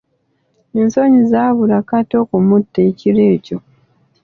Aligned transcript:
Ensonyi 0.81 1.21
zaabula 1.31 1.77
kata 1.89 2.15
okumutta 2.23 2.79
ekiro 2.89 3.21
ekyo. 3.35 3.57